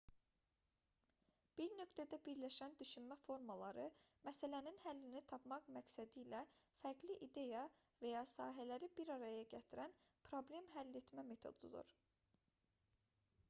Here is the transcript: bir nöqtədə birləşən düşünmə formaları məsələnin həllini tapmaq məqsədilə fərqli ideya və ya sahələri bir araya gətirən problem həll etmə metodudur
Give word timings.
bir 1.57 1.73
nöqtədə 1.79 2.17
birləşən 2.27 2.77
düşünmə 2.79 3.17
formaları 3.25 3.83
məsələnin 4.29 4.79
həllini 4.85 5.21
tapmaq 5.33 5.69
məqsədilə 5.75 6.41
fərqli 6.81 7.19
ideya 7.27 7.61
və 8.05 8.15
ya 8.15 8.25
sahələri 8.33 8.91
bir 9.01 9.15
araya 9.19 9.45
gətirən 9.55 9.95
problem 10.31 10.73
həll 10.79 11.01
etmə 11.05 11.27
metodudur 11.35 11.95